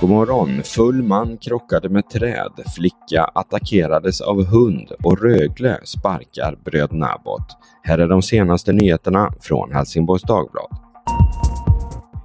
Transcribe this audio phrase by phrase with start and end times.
[0.00, 0.62] God morgon!
[0.62, 7.56] Full man krockade med träd, flicka attackerades av hund och Rögle sparkar bröderna Abbott.
[7.82, 10.68] Här är de senaste nyheterna från Helsingborgs Dagblad.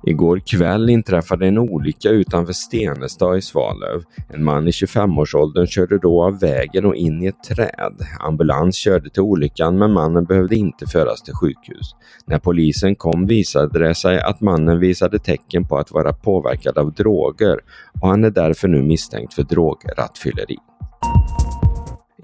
[0.08, 4.04] Igår kväll inträffade en olycka utanför Stenestad i Svalöv.
[4.30, 7.94] En man i 25-årsåldern körde då av vägen och in i ett träd.
[8.20, 11.96] Ambulans körde till olyckan men mannen behövde inte föras till sjukhus.
[12.26, 16.94] När polisen kom visade det sig att mannen visade tecken på att vara påverkad av
[16.94, 17.60] droger
[18.02, 20.58] och han är därför nu misstänkt för drograttfylleri.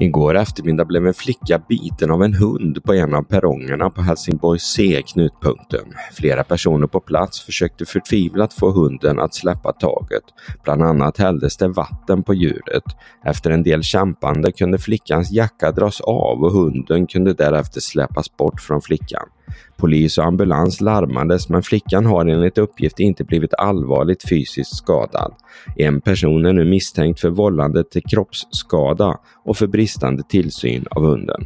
[0.01, 4.63] Igår eftermiddag blev en flicka biten av en hund på en av perrongerna på Helsingborgs
[4.63, 5.93] C knutpunkten.
[6.13, 10.23] Flera personer på plats försökte förtvivlat få hunden att släppa taget.
[10.63, 12.83] Bland annat hälldes det vatten på djuret.
[13.25, 18.61] Efter en del kämpande kunde flickans jacka dras av och hunden kunde därefter släppas bort
[18.61, 19.27] från flickan.
[19.77, 25.33] Polis och ambulans larmades men flickan har enligt uppgift inte blivit allvarligt fysiskt skadad.
[25.75, 31.45] En person är nu misstänkt för vållande till kroppsskada och för bristande tillsyn av hunden.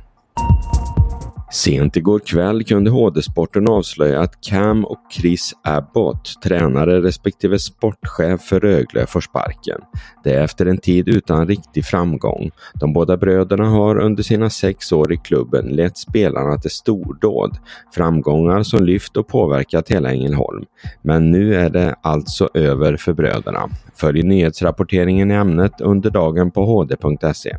[1.56, 8.59] Sent igår kväll kunde HD-sporten avslöja att Cam och Chris Abbott, tränare respektive sportchef för
[8.59, 9.81] Rögle, får sparken.
[10.23, 12.52] Det är efter en tid utan riktig framgång.
[12.73, 17.58] De båda bröderna har under sina sex år i klubben lett spelarna till stordåd,
[17.94, 20.66] framgångar som lyft och påverkat hela Ängelholm.
[21.02, 23.69] Men nu är det alltså över för bröderna.
[23.95, 27.58] Följ nyhetsrapporteringen i ämnet under dagen på hd.se.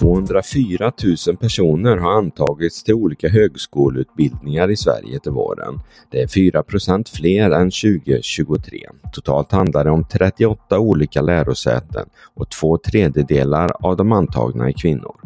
[0.00, 0.92] 204
[1.26, 5.80] 000 personer har antagits till olika högskoleutbildningar i Sverige till våren.
[6.10, 8.86] Det är 4% fler än 2023.
[9.12, 15.21] Totalt handlar det om 38 olika lärosäten och två tredjedelar av de antagna är kvinnor.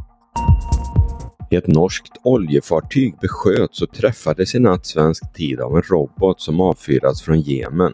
[1.51, 7.23] Ett norskt oljefartyg besköts och träffades i natt svensk tid av en robot som avfyrats
[7.23, 7.93] från Jemen.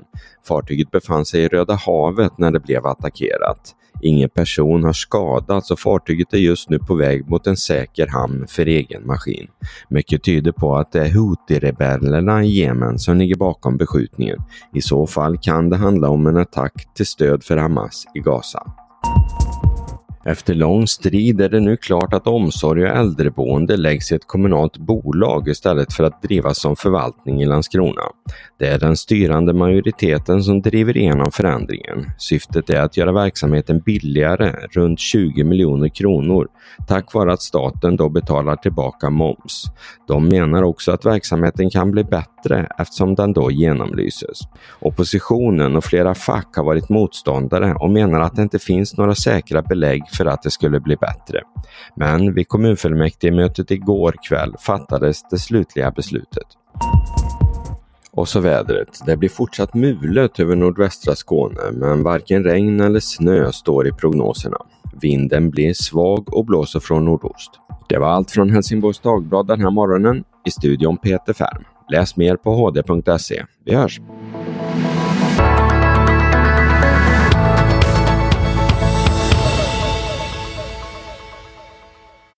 [0.48, 3.74] Fartyget befann sig i Röda havet när det blev attackerat.
[4.02, 8.46] Ingen person har skadats och fartyget är just nu på väg mot en säker hamn
[8.48, 9.46] för egen maskin.
[9.88, 14.38] Mycket tyder på att det är Houthi-rebellerna i Jemen som ligger bakom beskjutningen.
[14.74, 18.72] I så fall kan det handla om en attack till stöd för Hamas i Gaza.
[20.24, 24.76] Efter lång strid är det nu klart att omsorg och äldreboende läggs i ett kommunalt
[24.76, 28.02] bolag istället för att drivas som förvaltning i Landskrona.
[28.58, 32.10] Det är den styrande majoriteten som driver igenom förändringen.
[32.18, 36.48] Syftet är att göra verksamheten billigare, runt 20 miljoner kronor,
[36.88, 39.64] tack vare att staten då betalar tillbaka moms.
[40.08, 44.38] De menar också att verksamheten kan bli bättre eftersom den då genomlyses.
[44.80, 49.62] Oppositionen och flera fack har varit motståndare och menar att det inte finns några säkra
[49.62, 51.40] belägg för att det skulle bli bättre.
[51.96, 56.46] Men vid kommunfullmäktigemötet igår kväll fattades det slutliga beslutet.
[58.10, 59.00] Och så vädret.
[59.06, 64.56] Det blir fortsatt mulet över nordvästra Skåne men varken regn eller snö står i prognoserna.
[65.00, 67.50] Vinden blir svag och blåser från nordost.
[67.88, 70.24] Det var allt från Helsingborgs Dagblad den här morgonen.
[70.46, 71.64] I studion Peter Färm.
[71.90, 73.44] Läs mer på hd.se.
[73.64, 74.00] Vi hörs!